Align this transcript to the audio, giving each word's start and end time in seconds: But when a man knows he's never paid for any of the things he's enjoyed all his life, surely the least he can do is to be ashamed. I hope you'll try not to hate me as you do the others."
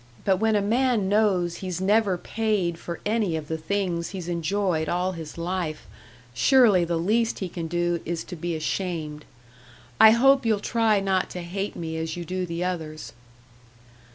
But 0.25 0.37
when 0.37 0.55
a 0.55 0.63
man 0.63 1.07
knows 1.09 1.57
he's 1.57 1.79
never 1.79 2.17
paid 2.17 2.79
for 2.79 2.99
any 3.05 3.35
of 3.35 3.47
the 3.47 3.57
things 3.59 4.09
he's 4.09 4.27
enjoyed 4.27 4.89
all 4.89 5.11
his 5.11 5.37
life, 5.37 5.85
surely 6.33 6.83
the 6.83 6.97
least 6.97 7.37
he 7.37 7.47
can 7.47 7.67
do 7.67 8.01
is 8.03 8.23
to 8.23 8.35
be 8.35 8.55
ashamed. 8.55 9.25
I 9.99 10.09
hope 10.09 10.43
you'll 10.43 10.59
try 10.59 11.01
not 11.01 11.29
to 11.29 11.43
hate 11.43 11.75
me 11.75 11.97
as 11.97 12.17
you 12.17 12.25
do 12.25 12.47
the 12.47 12.63
others." 12.63 13.13